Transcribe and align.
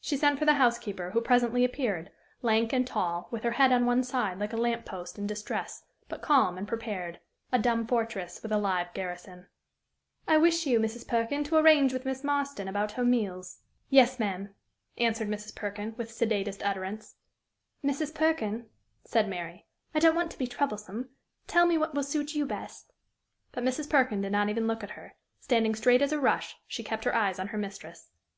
She 0.00 0.16
sent 0.16 0.38
for 0.38 0.46
the 0.46 0.54
housekeeper, 0.54 1.10
who 1.10 1.20
presently 1.20 1.66
appeared 1.66 2.10
lank 2.40 2.72
and 2.72 2.86
tall, 2.86 3.28
with 3.30 3.42
her 3.42 3.50
head 3.50 3.72
on 3.72 3.84
one 3.84 4.02
side 4.02 4.38
like 4.38 4.54
a 4.54 4.56
lamp 4.56 4.86
post 4.86 5.18
in 5.18 5.26
distress, 5.26 5.84
but 6.08 6.22
calm 6.22 6.56
and 6.56 6.66
prepared 6.66 7.20
a 7.52 7.58
dumb 7.58 7.86
fortress, 7.86 8.42
with 8.42 8.52
a 8.52 8.56
live 8.56 8.94
garrison. 8.94 9.48
"I 10.26 10.38
wish 10.38 10.66
you, 10.66 10.80
Mrs. 10.80 11.06
Perkin, 11.06 11.44
to 11.44 11.56
arrange 11.58 11.92
with 11.92 12.06
Miss 12.06 12.24
Marston 12.24 12.68
about 12.68 12.92
her 12.92 13.04
meals." 13.04 13.58
"Yes, 13.90 14.18
ma'am," 14.18 14.54
answered 14.96 15.28
Mrs. 15.28 15.54
Perkin, 15.54 15.94
with 15.98 16.10
sedatest 16.10 16.62
utterance. 16.64 17.16
"Mrs. 17.84 18.14
Perkin," 18.14 18.64
said 19.04 19.28
Mary, 19.28 19.66
"I 19.94 19.98
don't 19.98 20.16
want 20.16 20.30
to 20.30 20.38
be 20.38 20.46
troublesome; 20.46 21.10
tell 21.46 21.66
me 21.66 21.76
what 21.76 21.94
will 21.94 22.02
suit 22.02 22.34
you 22.34 22.46
best." 22.46 22.94
But 23.52 23.64
Mrs. 23.64 23.90
Perkin 23.90 24.22
did 24.22 24.32
not 24.32 24.48
even 24.48 24.66
look 24.66 24.82
at 24.82 24.92
her; 24.92 25.16
standing 25.38 25.74
straight 25.74 26.00
as 26.00 26.12
a 26.12 26.18
rush, 26.18 26.56
she 26.66 26.82
kept 26.82 27.04
her 27.04 27.14
eyes 27.14 27.38
on 27.38 27.48
her 27.48 27.58
mistress. 27.58 28.08